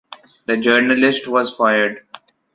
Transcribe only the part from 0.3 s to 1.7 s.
The journalist was